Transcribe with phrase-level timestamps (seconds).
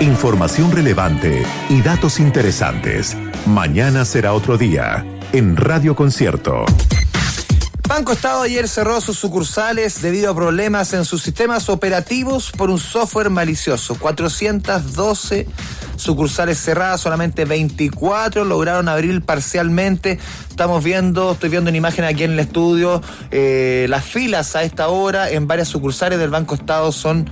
[0.00, 3.16] Información relevante y datos interesantes.
[3.46, 6.64] Mañana será otro día en Radio Concierto.
[7.88, 12.78] Banco Estado ayer cerró sus sucursales debido a problemas en sus sistemas operativos por un
[12.78, 13.96] software malicioso.
[13.98, 15.46] 412
[15.96, 20.18] sucursales cerradas, solamente 24 lograron abrir parcialmente.
[20.50, 23.00] Estamos viendo, estoy viendo una imagen aquí en el estudio,
[23.30, 27.30] eh, las filas a esta hora en varias sucursales del Banco Estado son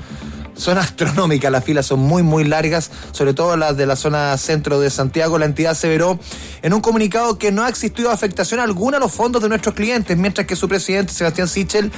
[0.54, 4.80] son astronómicas, las filas son muy, muy largas, sobre todo las de la zona centro
[4.80, 5.38] de Santiago.
[5.38, 6.18] La entidad aseveró
[6.62, 10.16] en un comunicado que no ha existido afectación alguna a los fondos de nuestros clientes,
[10.16, 11.90] mientras que su presidente, Sebastián Sichel,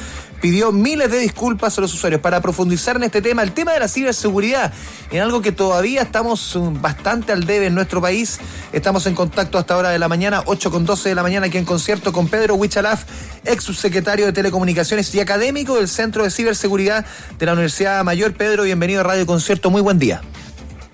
[0.45, 2.21] pidió miles de disculpas a los usuarios.
[2.21, 4.75] Para profundizar en este tema, el tema de la ciberseguridad,
[5.11, 8.39] en algo que todavía estamos um, bastante al debe en nuestro país,
[8.71, 11.57] estamos en contacto hasta hora de la mañana, 8 con 12 de la mañana, aquí
[11.57, 13.05] en concierto con Pedro Huichalaf,
[13.47, 17.07] ex subsecretario de Telecomunicaciones y académico del Centro de Ciberseguridad
[17.39, 18.35] de la Universidad Mayor.
[18.35, 20.21] Pedro, bienvenido a Radio Concierto, muy buen día.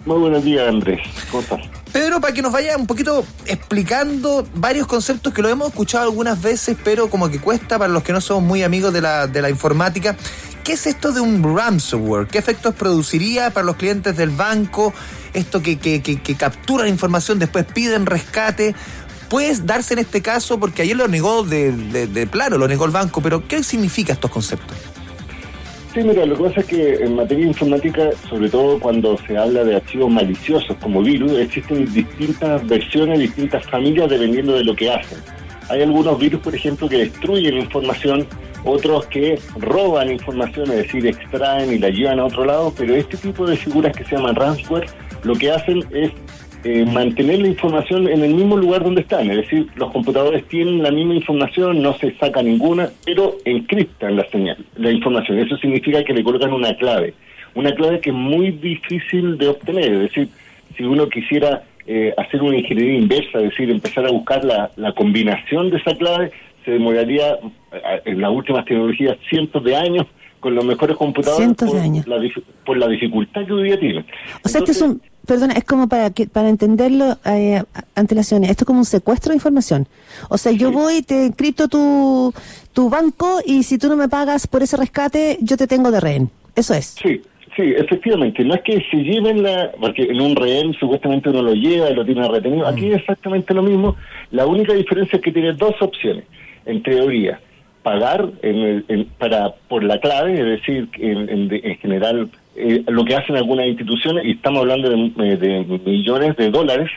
[0.07, 1.01] Muy buenos días, Andrés.
[1.29, 1.80] ¿Cómo estás?
[1.93, 6.41] Pedro, para que nos vaya un poquito explicando varios conceptos que lo hemos escuchado algunas
[6.41, 9.43] veces, pero como que cuesta para los que no somos muy amigos de la, de
[9.43, 10.17] la informática.
[10.65, 12.29] ¿Qué es esto de un ransomware?
[12.29, 14.93] ¿Qué efectos produciría para los clientes del banco?
[15.33, 18.75] Esto que, que, que, que capturan información, después piden rescate.
[19.29, 20.59] ¿Puede darse en este caso?
[20.59, 24.13] Porque ayer lo negó de, de, de plano, lo negó el banco, pero ¿qué significa
[24.13, 24.77] estos conceptos?
[25.93, 29.65] Sí, mira, lo que pasa es que en materia informática, sobre todo cuando se habla
[29.65, 35.19] de archivos maliciosos como virus, existen distintas versiones, distintas familias dependiendo de lo que hacen.
[35.69, 38.25] Hay algunos virus, por ejemplo, que destruyen información,
[38.65, 43.17] otros que roban información, es decir, extraen y la llevan a otro lado, pero este
[43.17, 44.87] tipo de figuras que se llaman ransomware,
[45.25, 46.13] lo que hacen es
[46.65, 49.31] eh, mantener la información en el mismo lugar donde están.
[49.31, 54.29] Es decir, los computadores tienen la misma información, no se saca ninguna, pero encriptan la
[54.31, 55.39] señal, la información.
[55.39, 57.15] Eso significa que le colocan una clave.
[57.55, 59.93] Una clave que es muy difícil de obtener.
[59.93, 60.29] Es decir,
[60.77, 64.93] si uno quisiera eh, hacer una ingeniería inversa, es decir, empezar a buscar la, la
[64.93, 66.31] combinación de esa clave,
[66.65, 67.39] se demoraría
[67.73, 70.07] eh, en las últimas tecnologías cientos de años
[70.41, 72.07] con los mejores computadores Cientos de por, años.
[72.07, 72.17] La,
[72.65, 74.05] por la dificultad que hoy día tienen.
[74.43, 77.63] O sea, este es un, perdona, es como para que para entenderlo eh,
[77.95, 79.87] antelaciones, esto es como un secuestro de información.
[80.29, 82.33] O sea, yo voy y te encripto tu,
[82.73, 86.01] tu banco y si tú no me pagas por ese rescate, yo te tengo de
[86.01, 86.31] rehén.
[86.57, 86.97] Eso es.
[87.01, 87.21] Sí,
[87.57, 88.45] sí, efectivamente.
[88.45, 89.71] No es que se lleven la.
[89.81, 92.67] Porque en un rehén supuestamente uno lo lleva y lo tiene retenido.
[92.67, 93.97] Aquí es exactamente lo mismo.
[94.33, 96.25] La única diferencia es que tiene dos opciones,
[96.67, 97.41] en teoría.
[97.83, 102.29] Pagar en el- en- para por la clave, es decir, en, en- en general,
[102.61, 106.91] eh, lo que hacen algunas instituciones, y estamos hablando de, eh, de millones de dólares,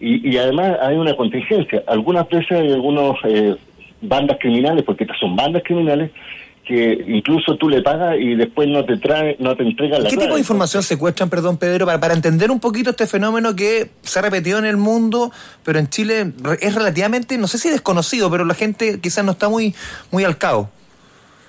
[0.00, 1.82] y, y además hay una contingencia.
[1.86, 3.54] Algunas veces hay algunos eh,
[4.00, 6.10] bandas criminales, porque estas son bandas criminales,
[6.64, 10.10] que incluso tú le pagas y después no te trae, no te entrega la ¿Qué
[10.10, 10.26] clave.
[10.26, 14.20] tipo de información secuestran, perdón, Pedro, para, para entender un poquito este fenómeno que se
[14.20, 15.32] ha repetido en el mundo,
[15.64, 19.48] pero en Chile es relativamente, no sé si desconocido, pero la gente quizás no está
[19.48, 19.74] muy,
[20.12, 20.70] muy al cabo?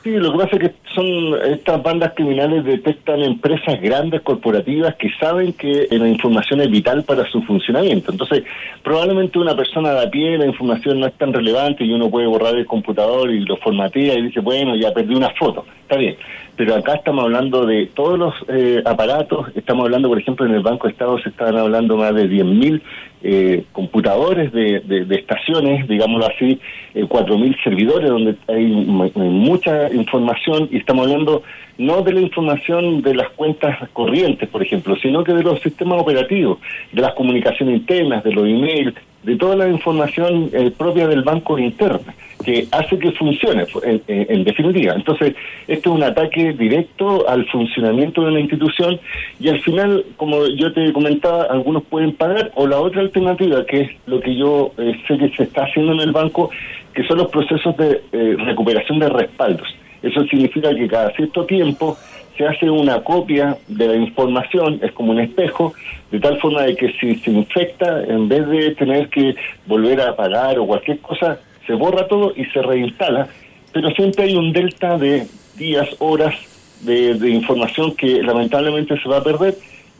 [0.03, 5.09] Sí, lo que pasa es que son estas bandas criminales detectan empresas grandes, corporativas, que
[5.17, 8.11] saben que la información es vital para su funcionamiento.
[8.11, 8.43] Entonces,
[8.83, 12.27] probablemente una persona de a pie, la información no es tan relevante y uno puede
[12.27, 15.65] borrar el computador y lo formatea y dice, bueno, ya perdí una foto.
[15.83, 16.17] Está bien.
[16.55, 20.61] Pero acá estamos hablando de todos los eh, aparatos, estamos hablando, por ejemplo, en el
[20.61, 22.81] Banco de Estado se estaban hablando más de 10.000
[23.23, 26.59] eh, computadores de, de- estaciones, digámoslo así,
[26.93, 31.41] eh, 4.000 servidores donde hay mu- mucha información y estamos hablando
[31.79, 35.99] no de la información de las cuentas corrientes, por ejemplo, sino que de los sistemas
[36.01, 36.59] operativos,
[36.91, 41.57] de las comunicaciones internas, de los emails, de toda la información eh, propia del banco
[41.57, 42.13] interna,
[42.43, 44.93] que hace que funcione, en, en- definitiva.
[44.95, 45.33] Entonces,
[45.67, 48.99] esto es un ataque directo al funcionamiento de una institución
[49.39, 53.81] y al final, como yo te comentaba, algunos pueden pagar o la otra alternativa, que
[53.81, 56.49] es lo que yo eh, sé que se está haciendo en el banco,
[56.93, 59.67] que son los procesos de eh, recuperación de respaldos.
[60.01, 61.97] Eso significa que cada cierto tiempo
[62.37, 65.73] se hace una copia de la información, es como un espejo,
[66.11, 69.35] de tal forma de que si se infecta, en vez de tener que
[69.65, 73.27] volver a pagar o cualquier cosa, se borra todo y se reinstala,
[73.71, 75.27] pero siempre hay un delta de
[75.57, 76.35] días, horas
[76.81, 79.55] de, información que lamentablemente se va a perder,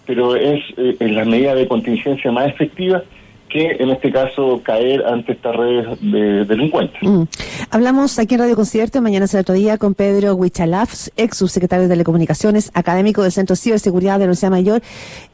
[0.06, 3.04] pero es eh, la medida de contingencia más efectiva
[3.54, 7.00] que en este caso caer ante estas redes de delincuentes.
[7.04, 7.24] Mm.
[7.70, 11.90] Hablamos aquí en Radio Concierto, mañana será otro día, con Pedro Huichalaf, ex subsecretario de
[11.90, 14.82] Telecomunicaciones, académico del Centro de Ciberseguridad de la Universidad Mayor.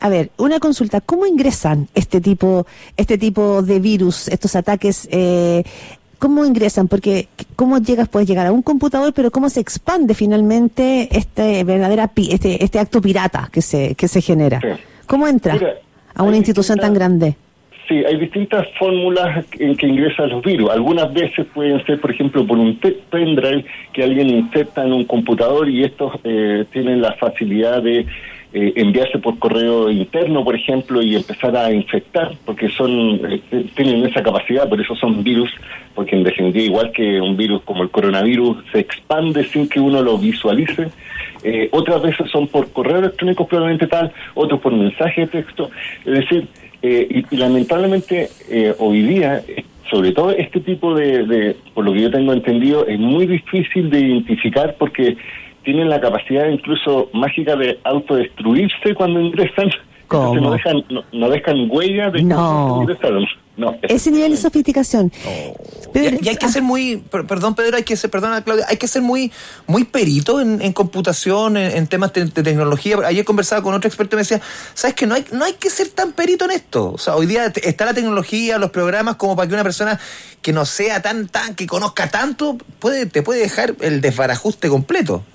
[0.02, 2.68] A ver, una consulta, ¿cómo ingresan este tipo,
[2.98, 5.08] este tipo de virus, estos ataques?
[5.12, 5.64] Eh,
[6.20, 6.90] ¿Cómo ingresan?
[6.90, 12.12] Porque cómo llegas, puedes llegar a un computador, pero cómo se expande finalmente este verdadera
[12.18, 14.60] este, este acto pirata que se, que se genera.
[14.60, 14.68] Sí.
[15.08, 15.58] ¿Cómo entra
[16.14, 17.38] a una institución tan grande?
[17.90, 20.70] Sí, hay distintas fórmulas en que ingresan los virus.
[20.70, 25.68] Algunas veces pueden ser, por ejemplo, por un pendrive que alguien inserta en un computador
[25.68, 28.06] y estos eh, tienen la facilidad de
[28.54, 34.06] eh, enviarse por correo interno, por ejemplo, y empezar a infectar, porque son eh, tienen
[34.06, 35.50] esa capacidad, por eso son virus,
[35.96, 40.04] porque en definitiva, igual que un virus como el coronavirus, se expande sin que uno
[40.04, 40.90] lo visualice.
[41.72, 45.72] otras veces son por correo electrónico probablemente tal, otros por mensaje de texto.
[46.06, 46.48] Es decir,
[46.82, 49.44] eh, y, lamentablemente eh, hoy día,
[49.90, 54.00] sobre todo este tipo de, por lo que yo tengo entendido, es muy difícil de
[54.00, 55.18] identificar porque
[55.64, 59.70] tienen la capacidad incluso mágica de autodestruirse cuando ingresan.
[60.12, 62.76] no dejan, no, dejan huella de no.
[62.78, 63.26] que ingresaron.
[63.60, 65.12] No, ese nivel de sofisticación.
[65.94, 69.02] y, hay que ser muy, perdón Pedro, hay que ser, perdona Claudia, hay que ser
[69.02, 69.34] muy,
[69.68, 72.96] muy perito en, computación, en, temas de, tecnología.
[73.06, 74.40] Ayer conversaba con otro experto y me decía,
[74.74, 76.94] sabes que no hay, no hay que ser tan perito en esto.
[76.94, 80.00] O sea, hoy día está la tecnología, los programas, como para que una persona
[80.42, 85.26] que no sea tan, tan, que conozca tanto, puede, te puede dejar el desbarajuste completo.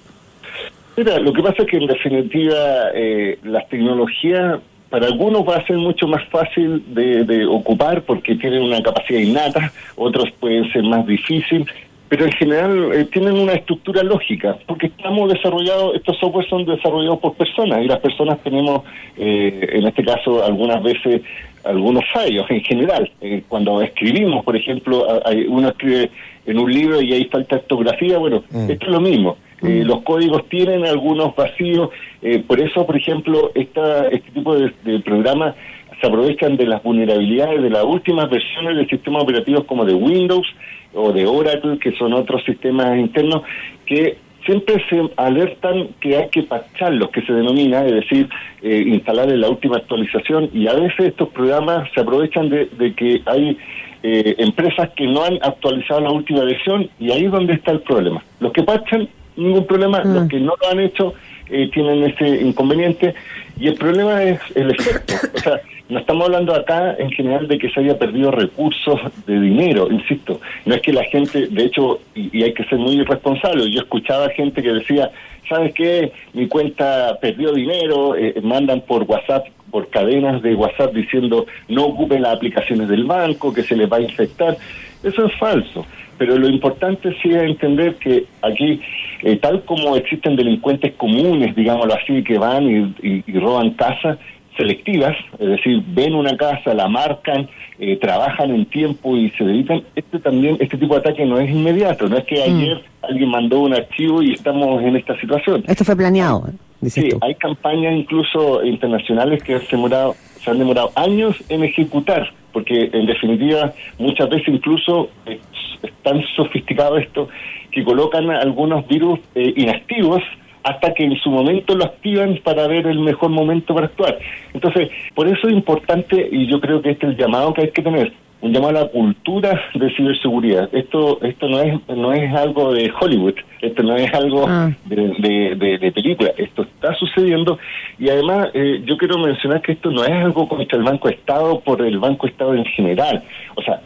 [0.97, 4.61] Mira, lo que pasa es que en definitiva eh, las tecnologías
[4.95, 9.73] para algunos va a ser mucho más fácil de, ocupar porque tienen una capacidad innata,
[9.97, 11.67] otros pueden ser más difícil,
[12.09, 17.19] pero en general eh, tienen una estructura lógica, porque estamos desarrollados, estos softwares son desarrollados
[17.19, 18.83] por personas y las personas tenemos,
[19.17, 21.23] eh, en este caso, algunas veces
[21.65, 23.11] algunos fallos en general.
[23.21, 26.09] Eh, cuando escribimos, por ejemplo, hay, uno escribe
[26.47, 28.71] en un libro y hay falta de ortografía, bueno, mm.
[28.71, 29.39] esto es lo mismo.
[29.65, 31.89] Eh, los códigos tienen algunos vacíos,
[32.21, 34.71] eh, por eso, por ejemplo, esta, este tipo de,
[35.01, 35.55] programas
[36.01, 40.47] se aprovechan de las vulnerabilidades de las últimas versiones de sistemas operativos como de Windows
[40.93, 43.43] o de Oracle, que son otros sistemas internos,
[43.87, 48.29] que siempre se alertan que hay que pacharlos, que se denomina, es decir,
[48.63, 53.23] eh, instalar en la última actualización, y a veces estos programas se aprovechan de, que
[53.25, 53.57] hay
[54.03, 58.23] empresas que no han actualizado la última versión, y ahí es donde está el problema.
[58.39, 60.03] Los que pachan ningún problema.
[60.05, 60.29] Los mm.
[60.29, 61.15] que no lo han hecho
[61.51, 63.15] eh, tienen ese inconveniente
[63.59, 65.15] y el problema es el efecto.
[65.35, 69.39] O sea, no estamos hablando acá en general de que se haya perdido recursos de
[69.39, 70.41] dinero, insisto.
[70.65, 73.71] No es que la gente, de hecho, y, hay que ser muy responsable.
[73.71, 75.11] Yo escuchaba gente que decía,
[75.49, 76.13] ¿sabes qué?
[76.33, 82.23] Mi cuenta perdió dinero, eh, mandan por WhatsApp por cadenas de WhatsApp diciendo no ocupen
[82.23, 84.57] las aplicaciones del banco, que se les va a infectar.
[85.03, 85.85] Eso es falso.
[86.19, 88.81] Pero lo importante sí es entender que aquí,
[89.23, 94.19] eh, tal como existen delincuentes comunes, digámoslo así, que van y, roban casas
[94.57, 97.49] selectivas, es decir, ven una casa, la marcan,
[97.81, 101.51] eh, trabajan en tiempo y se dedican, este también, este tipo de ataque no es
[101.51, 102.43] inmediato, no es que mm.
[102.43, 105.65] ayer alguien mandó un archivo y estamos en esta situación.
[105.67, 106.45] Esto fue planeado.
[106.83, 112.91] Sí, hay campañas incluso internacionales que se, demorado, se han demorado años en ejecutar, porque
[112.93, 115.41] en definitiva muchas veces incluso eh,
[115.85, 117.29] es tan sofisticado esto
[117.71, 120.23] que colocan algunos virus eh, inactivos
[120.63, 124.19] hasta que en su momento lo activan para ver el mejor momento para actuar.
[124.55, 127.71] Entonces, por eso es importante, y yo creo que este es el llamado que hay
[127.71, 130.69] que tener, un llamado a la cultura de ciberseguridad.
[130.73, 134.71] Esto esto no es no es algo de Hollywood, esto no es algo ah.
[134.85, 137.59] de, de, película, esto está sucediendo
[137.99, 141.61] y además eh, yo quiero mencionar que esto no es algo contra el Banco Estado
[141.61, 143.23] por el Banco Estado en general.
[143.55, 143.81] O sea,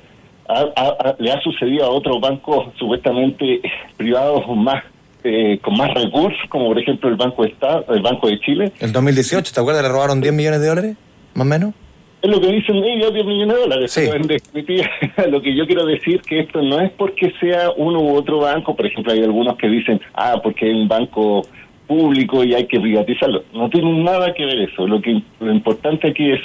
[1.19, 3.61] le ha sucedido a otros bancos supuestamente
[3.97, 4.85] privados más
[5.25, 8.73] eh, con más recursos, como por ejemplo el Banco de Estado, el Banco de Chile.
[8.79, 9.83] El 2018, ¿te acuerdas?
[9.83, 10.97] Le robaron 10 millones de dólares,
[11.35, 11.75] más o menos.
[12.23, 13.97] Es lo que dicen ellos, 10 millones de dólares.
[13.97, 14.89] En definitiva,
[15.29, 18.75] lo que yo quiero decir que esto no es porque sea uno u otro banco,
[18.75, 21.43] por ejemplo, hay algunos que dicen, ah, porque hay un banco
[21.87, 23.45] público y hay que privatizarlo.
[23.53, 24.87] No tiene nada que ver eso.
[24.87, 26.41] Lo que lo importante aquí es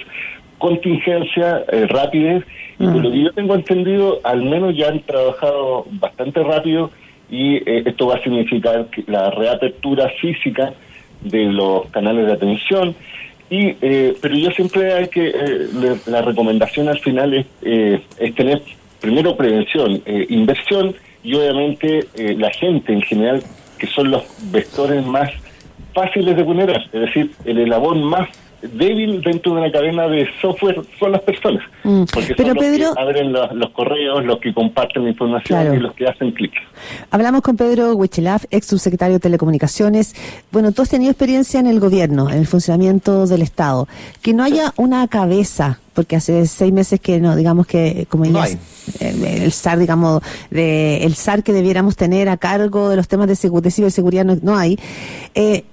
[0.57, 1.87] contingencia, eh,
[2.79, 6.91] y por lo que yo tengo entendido, al menos ya han trabajado bastante rápido
[7.29, 10.73] y eh, esto va a significar la reapertura física
[11.21, 12.95] de los canales de atención,
[13.49, 18.33] y, eh, pero yo siempre hay que, eh, la recomendación al final es, eh, es
[18.33, 18.63] tener
[18.99, 23.43] primero prevención, inversión y obviamente la gente en general,
[23.77, 25.29] que son los vectores más
[25.93, 28.29] fáciles de vulnerar, es decir, el eslabón más
[28.71, 31.63] débil dentro de una cadena de software son las personas.
[31.83, 32.03] Mm.
[32.13, 36.07] Porque son los que abren los, correos, los que comparten la información y los que
[36.07, 36.53] hacen clic.
[37.11, 40.15] Hablamos con Pedro Huichelaf, ex subsecretario de Telecomunicaciones.
[40.51, 43.87] Bueno, tú has tenido experiencia en el gobierno, en el funcionamiento del Estado.
[44.21, 48.47] Que no haya una cabeza porque hace seis meses que no, digamos que como ya
[48.99, 53.61] el, SAR, digamos, de, el SAR que debiéramos tener a cargo de los temas de,
[53.61, 54.79] de ciberseguridad no, no hay.
[55.35, 55.63] Eh,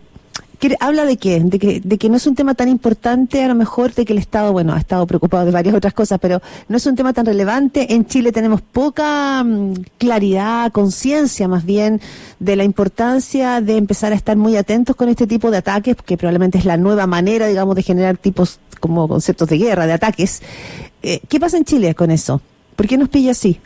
[0.78, 1.40] ¿Habla de qué?
[1.40, 4.12] De que, de que no es un tema tan importante, a lo mejor, de que
[4.12, 7.12] el Estado, bueno, ha estado preocupado de varias otras cosas, pero no es un tema
[7.12, 7.94] tan relevante.
[7.94, 12.00] En Chile tenemos poca mm, claridad, conciencia más bien,
[12.38, 16.16] de la importancia de empezar a estar muy atentos con este tipo de ataques, que
[16.16, 20.42] probablemente es la nueva manera, digamos, de generar tipos como conceptos de guerra, de ataques.
[21.02, 22.40] Eh, ¿Qué pasa en Chile con eso?
[22.76, 23.58] ¿Por qué nos pilla así?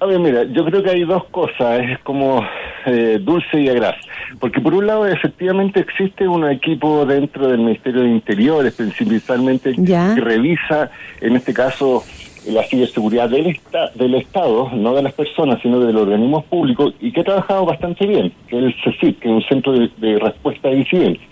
[0.00, 2.42] A ver, mira, yo creo que hay dos cosas, es como
[2.86, 3.96] eh, dulce y agraz.
[4.40, 10.20] Porque por un lado, efectivamente existe un equipo dentro del Ministerio de Interiores, principalmente, que
[10.20, 12.02] revisa, en este caso,
[12.48, 13.56] la ciberseguridad del,
[13.94, 17.66] del Estado, no de las personas, sino de los organismos públicos, y que ha trabajado
[17.66, 21.28] bastante bien, que es el CECIP, que es un centro de, de respuesta a incidencias,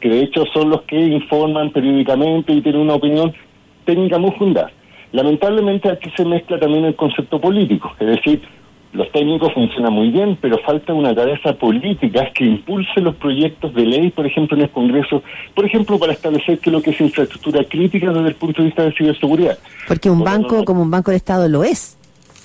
[0.00, 3.32] que de hecho son los que informan periódicamente y tienen una opinión
[3.84, 4.72] técnica muy fundada.
[5.12, 8.42] Lamentablemente aquí se mezcla también el concepto político, es decir,
[8.92, 13.86] los técnicos funcionan muy bien, pero falta una cabeza política que impulse los proyectos de
[13.86, 15.22] ley, por ejemplo, en el Congreso,
[15.54, 18.66] por ejemplo, para establecer qué es lo que es infraestructura crítica desde el punto de
[18.66, 19.58] vista de ciberseguridad.
[19.86, 21.96] Porque un banco como un banco de Estado lo es.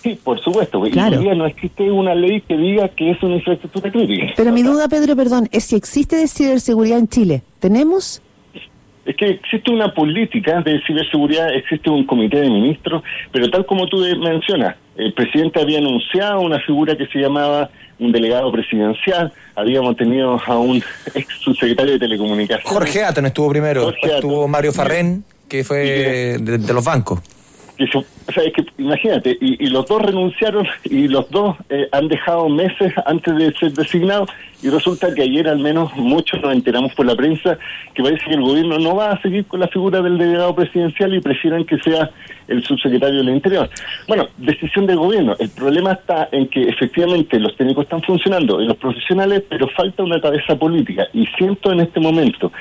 [0.04, 0.80] Sí, por supuesto.
[0.92, 1.20] Claro.
[1.20, 4.28] Y no existe una ley que diga que es una infraestructura crítica.
[4.38, 7.42] Pero mi duda, Pedro, perdón, es si existe de ciberseguridad en Chile.
[7.60, 8.22] ¿Tenemos?
[9.06, 13.88] Es que existe una política de ciberseguridad, existe un comité de ministros, pero tal como
[13.88, 17.70] tú mencionas, el presidente había anunciado una figura que se llamaba
[18.00, 20.78] un delegado presidencial, habíamos tenido a un
[21.14, 22.68] ex subsecretario de telecomunicaciones.
[22.68, 27.22] Jorge Aten estuvo primero, estuvo Mario Farrén, que fue de los bancos
[27.78, 32.48] o sea, es que imagínate, y, los dos renunciaron y los dos eh, han dejado
[32.48, 34.30] meses antes de ser designados
[34.64, 37.58] y resulta que ayer al menos muchos nos enteramos por la prensa
[37.94, 41.14] que parece que el gobierno no va a seguir con la figura del delegado presidencial
[41.14, 42.10] y prefieren que sea
[42.48, 43.70] el subsecretario del Interior.
[44.08, 45.36] Bueno, decisión del gobierno.
[45.40, 50.04] El problema está en que efectivamente los técnicos están funcionando y los profesionales, pero falta
[50.04, 52.52] una cabeza política y siento en este momento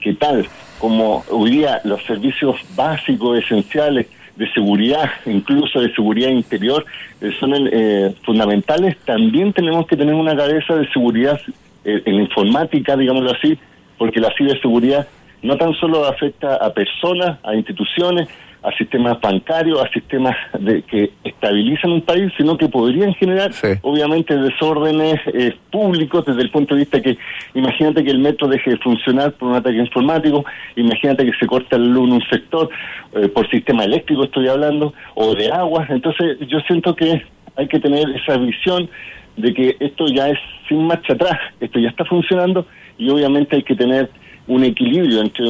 [0.00, 0.46] que tal
[0.78, 4.08] como hoy día los servicios básicos, esenciales,
[4.42, 6.84] de seguridad, incluso de seguridad interior,
[7.20, 8.96] eh, son eh, fundamentales.
[9.04, 11.40] También tenemos que tener una cabeza de seguridad
[11.84, 13.56] eh, en informática, digámoslo así,
[13.98, 15.06] porque la ciberseguridad
[15.42, 18.28] no tan solo afecta a personas, a instituciones,
[18.62, 23.50] a sistemas bancarios, a sistemas de, que estabilizan un país, sino que podrían generar,
[23.82, 27.18] obviamente, desórdenes eh, públicos desde el punto de vista que,
[27.54, 30.44] imagínate que el metro deje de funcionar por un ataque informático,
[30.76, 32.70] imagínate que se corta la luz en un sector,
[33.14, 35.90] eh, por sistema eléctrico estoy hablando, o de aguas.
[35.90, 37.22] Entonces, yo siento que
[37.56, 38.88] hay que tener esa visión
[39.36, 40.38] de que esto ya es
[40.68, 42.66] sin marcha atrás, esto ya está funcionando
[42.98, 44.10] y obviamente hay que tener
[44.52, 45.44] un equilibrio entre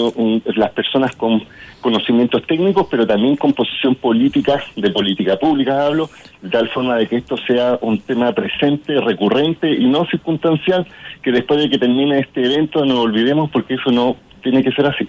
[0.56, 1.42] las personas con
[1.80, 6.08] conocimientos técnicos, pero también con posición política, de política pública hablo,
[6.40, 10.86] de tal forma de que esto sea un tema presente, recurrente y no circunstancial,
[11.22, 14.86] que después de que termine este evento no olvidemos porque eso no tiene que ser
[14.86, 15.06] así.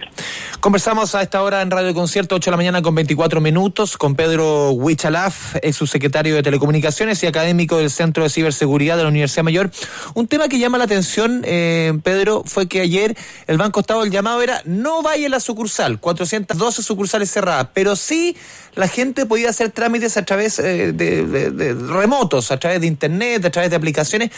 [0.60, 4.14] Conversamos a esta hora en Radio Concierto, 8 de la mañana con 24 minutos, con
[4.14, 9.44] Pedro Huichalaf, ex subsecretario de Telecomunicaciones y académico del Centro de Ciberseguridad de la Universidad
[9.44, 9.70] Mayor.
[10.14, 14.10] Un tema que llama la atención, eh, Pedro, fue que ayer el Banco Estado, el
[14.10, 18.36] llamado era no vaya la sucursal, 412 sucursales cerradas, pero sí
[18.74, 23.50] la gente podía hacer trámites a través eh, de, remotos, a través de Internet, a
[23.50, 24.30] través de aplicaciones.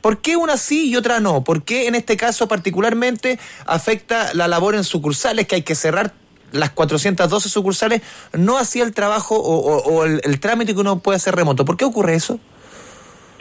[0.00, 1.44] ¿Por qué una sí y otra no?
[1.44, 6.14] ¿Por qué en este caso particularmente afecta la labor en sucursales, que hay que cerrar
[6.52, 11.64] las 412 sucursales, no hacía el trabajo o, el trámite que uno puede hacer remoto?
[11.64, 12.38] ¿Por qué ocurre eso?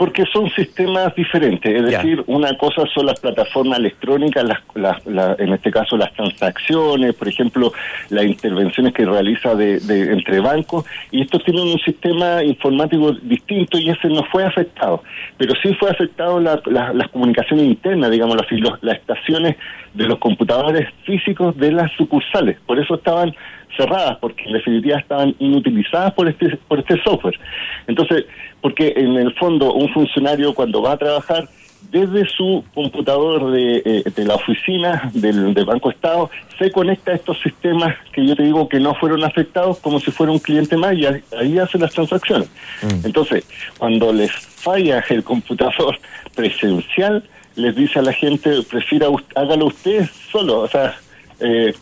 [0.04, 4.44] Porque son sistemas diferentes, es decir, una cosa son las plataformas electrónicas,
[4.76, 4.98] las,
[5.40, 7.72] en este caso las transacciones, por ejemplo,
[8.10, 9.78] las intervenciones que realiza de,
[10.12, 15.04] entre bancos, y estos tienen un sistema informático distinto y ese no fue afectado,
[15.38, 19.56] pero sí fue afectado las comunicaciones internas, digamos, las, las estaciones
[19.94, 23.34] de los computadores físicos de las sucursales, por eso estaban
[23.76, 27.40] cerradas, porque en definitiva estaban inutilizadas por este, por este software.
[27.88, 28.26] Entonces,
[28.62, 31.48] porque en el fondo un funcionario cuando va a trabajar
[31.92, 37.40] desde su computador de, eh, de la oficina del, Banco Estado se conecta a estos
[37.42, 40.96] sistemas que yo te digo que no fueron afectados como si fuera un cliente más
[40.96, 42.50] y ahí hace las transacciones.
[42.82, 43.06] Mm.
[43.06, 43.46] Entonces,
[43.78, 46.00] cuando les falla el computador
[46.36, 47.24] presencial,
[47.56, 50.96] les dice a la gente, prefiera hágalo usted solo, o sea,
[51.40, 51.74] eh,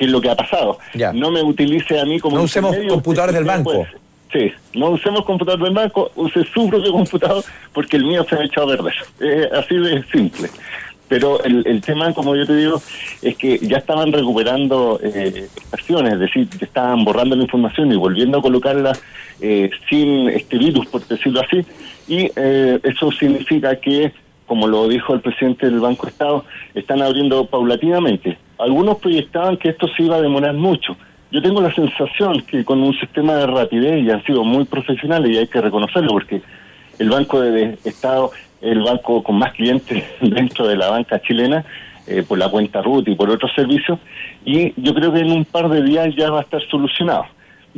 [0.00, 0.78] que es lo que ha pasado.
[1.12, 2.38] No me utilice a mí como...
[2.38, 3.86] No usemos computadores del banco.
[4.32, 8.42] Sí, no usemos computador del banco, use su propio computador porque el mío se ha
[8.42, 8.92] echado verde.
[9.20, 10.48] Es así de simple.
[11.06, 12.80] Pero el, el tema, como yo te digo,
[13.20, 18.38] es que ya estaban recuperando eh, acciones, es decir, estaban borrando la información y volviendo
[18.38, 18.92] a colocarla
[19.42, 21.66] eh, sin este virus, por decirlo así,
[22.08, 24.12] y eh, eso significa que
[24.46, 28.36] como lo dijo el presidente del Banco Estado, están abriendo paulatinamente.
[28.60, 30.96] Algunos proyectaban que esto se iba a demorar mucho.
[31.30, 35.30] Yo tengo la sensación que con un sistema de rapidez y han sido muy profesionales
[35.30, 36.42] y hay que reconocerlo porque
[36.98, 41.64] el Banco de Estado el banco con más clientes dentro de la banca chilena
[42.06, 43.98] eh, por la cuenta RUT y por otros servicios
[44.44, 47.26] y yo creo que en un par de días ya va a estar solucionado.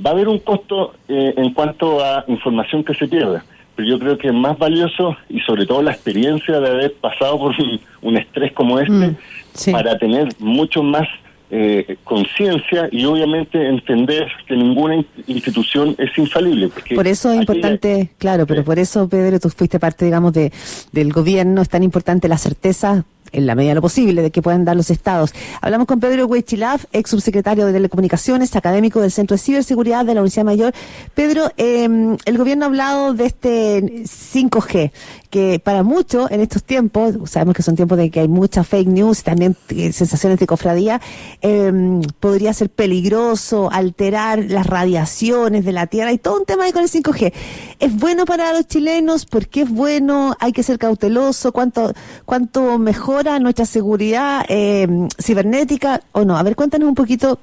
[0.05, 3.99] Va a haber un costo eh, en cuanto a información que se pierda, pero yo
[3.99, 7.55] creo que es más valioso y sobre todo la experiencia de haber pasado por
[8.03, 11.09] un, estrés como este mm, para tener mucho más
[11.51, 16.71] eh, conciencia y obviamente entender que ninguna institución es infalible.
[16.95, 20.51] por eso es importante, claro, pero por eso, Pedro, tú fuiste parte, digamos, de,
[20.93, 24.43] del gobierno, es tan importante la certeza en la medida de lo posible, de que
[24.43, 25.35] puedan dar los estados.
[25.61, 30.21] Hablamos con Pedro Huichilaf, ex subsecretario de Telecomunicaciones, académico del Centro de Ciberseguridad de la
[30.21, 30.75] Universidad Mayor.
[31.15, 34.93] Pedro, em, el gobierno ha hablado de este 5G,
[35.33, 38.89] que para muchos en estos tiempos, sabemos que son tiempos de que hay mucha fake
[38.89, 41.01] news, también eh, sensaciones de cofradía,
[41.41, 46.73] em, podría ser peligroso, alterar las radiaciones de la Tierra y todo un tema ahí
[46.73, 47.33] con el 5G.
[47.81, 49.25] ¿Es bueno para los chilenos?
[49.25, 50.37] ¿Por qué es bueno?
[50.39, 51.51] ¿Hay que ser cauteloso?
[51.51, 51.95] ¿Cuánto,
[52.27, 54.87] cuánto mejor nuestra seguridad eh,
[55.19, 56.37] cibernética o no?
[56.37, 57.39] A ver, cuéntanos un poquito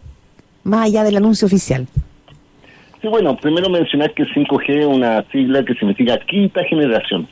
[0.63, 1.87] más allá del anuncio oficial.
[3.01, 7.27] Sí, bueno, primero mencionar que 5G es una sigla que significa quinta generación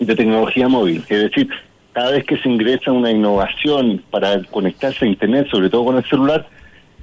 [0.00, 1.48] de tecnología móvil, es decir,
[1.92, 6.04] cada vez que se ingresa una innovación para conectarse a Internet, sobre todo con el
[6.04, 6.46] celular,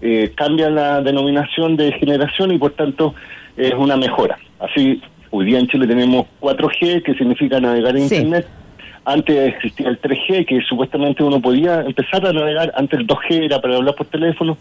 [0.01, 3.13] eh, cambia la denominación de generación y por tanto
[3.55, 4.37] es una mejora.
[4.59, 5.01] Así,
[5.31, 8.47] hoy día en Chile tenemos 4G, que significa navegar en Internet,
[9.07, 13.61] antes existía el 3G, que supuestamente uno podía empezar a navegar, antes el 2G era
[13.61, 14.57] para hablar por teléfono,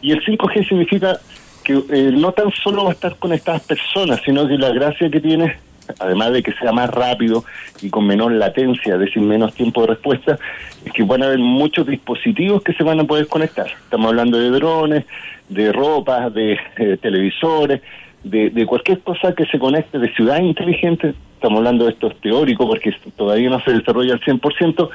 [0.00, 1.18] y el 5G significa
[1.64, 5.20] que eh, no tan solo va a estar conectadas personas, sino que la gracia que
[5.20, 5.56] tiene,
[5.98, 7.44] además de que sea más rápido
[7.80, 10.38] y con menor latencia, es decir, menos tiempo de respuesta,
[10.84, 13.66] es que van a haber muchos dispositivos que se van a poder conectar.
[13.66, 15.04] Estamos hablando de drones,
[15.48, 17.82] de ropas, de eh, televisores,
[18.22, 22.66] de, de, cualquier cosa que se conecte de ciudad inteligente, estamos hablando de esto teórico
[22.66, 24.88] porque todavía no se desarrolla al 100%,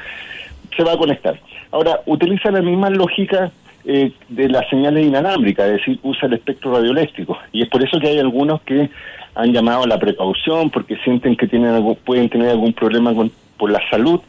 [0.75, 1.39] se va a conectar.
[1.71, 3.51] Ahora, utiliza la misma lógica
[3.85, 7.37] eh, de las señales inalámbricas, es decir, usa el espectro radioeléctrico.
[7.51, 8.89] Y es por eso que hay algunos que
[9.35, 13.31] han llamado a la precaución porque sienten que tienen algo, pueden tener algún problema con,
[13.57, 14.19] por la salud.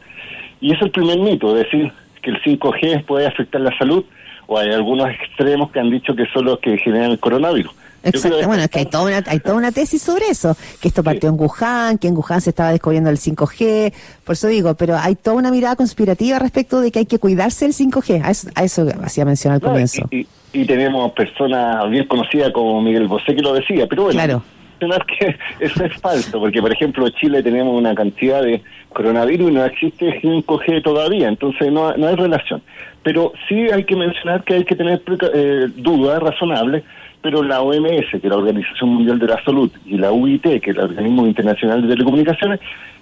[0.61, 1.91] Y es el primer mito, es decir,
[2.21, 4.03] que el 5G puede afectar la salud,
[4.47, 7.71] o hay algunos extremos que han dicho que son los que generan el coronavirus.
[8.03, 11.03] Exacto, bueno, es que hay toda, una, hay toda una tesis sobre eso, que esto
[11.03, 13.91] partió en Wuhan, que en Wuhan se estaba descubriendo el 5G,
[14.23, 17.65] por eso digo, pero hay toda una mirada conspirativa respecto de que hay que cuidarse
[17.65, 20.07] del 5G, a eso, a eso hacía mención al comienzo.
[20.11, 20.27] Y,
[20.65, 24.43] tenemos personas bien conocidas como Miguel Bosé que lo decía, pero bueno, claro.
[25.07, 29.53] que eso es falso, porque por ejemplo en Chile tenemos una cantidad de coronavirus y
[29.53, 32.61] no existe 5G todavía, entonces no, no hay relación.
[33.03, 35.01] Pero sí hay que mencionar que hay que tener
[35.33, 36.83] eh, dudas razonables
[37.21, 40.69] pero la OMS, que es la Organización Mundial de la Salud, y la UIT, que
[40.69, 42.59] es el Organismo Internacional de Telecomunicaciones,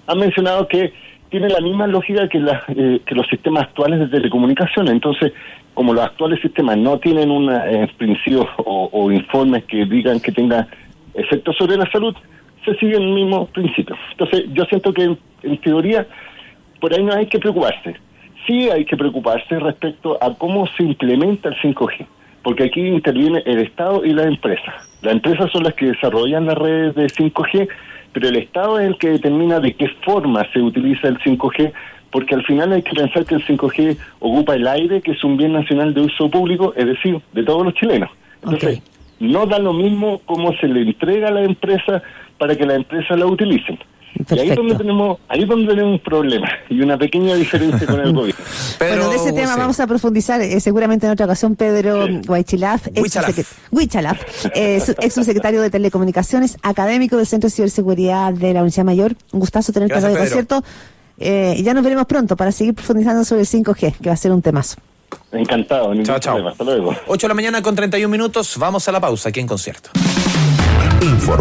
[0.08, 0.94] han mencionado que
[1.30, 4.94] tiene la misma lógica que, eh, que los sistemas actuales de telecomunicaciones.
[4.94, 5.34] Entonces,
[5.74, 10.68] como los actuales sistemas no tienen un eh, principio o, informes que digan que tenga
[11.13, 12.15] efectos sobre la salud,
[12.65, 13.95] se sigue el mismo principio.
[14.12, 16.08] Entonces, yo siento que en teoría
[16.80, 17.95] por ahí no hay que preocuparse.
[18.47, 22.06] Sí hay que preocuparse respecto a cómo se implementa el 5G
[22.43, 24.73] porque aquí interviene el Estado y la empresa.
[25.02, 27.67] Las empresas son las que desarrollan las redes de 5G,
[28.12, 31.71] pero el Estado es el que determina de qué forma se utiliza el 5G,
[32.12, 35.38] porque al final hay que pensar que el 5G ocupa el aire, que es un
[35.38, 38.10] bien nacional de uso público, es decir, de todos los chilenos.
[38.43, 38.84] Entonces,
[39.24, 42.02] no da lo mismo cómo se le entrega a la empresa
[42.38, 43.80] para que la empresa la utilicen.
[44.30, 48.00] Y ahí es donde tenemos, ahí donde tenemos un problema y una pequeña diferencia con
[48.00, 48.44] el gobierno.
[48.80, 51.56] bueno, de ese tema vamos a profundizar eh, seguramente en otra ocasión.
[51.56, 53.16] Pedro Guaychilaf, ex,
[54.54, 59.16] eh, ex subsecretario de Telecomunicaciones, académico del Centro de Ciberseguridad de la Universidad Mayor.
[59.32, 60.64] Un gustazo tenerte en el concierto.
[61.18, 64.32] Eh, ya nos veremos pronto para seguir profundizando sobre el 5G, que va a ser
[64.32, 64.78] un temazo.
[65.32, 65.93] Encantado.
[66.04, 66.47] Chao, chao.
[66.47, 66.95] Hasta luego.
[67.08, 68.58] 8 de la mañana con 31 minutos.
[68.58, 69.89] Vamos a la pausa aquí en concierto.
[71.02, 71.32] Informa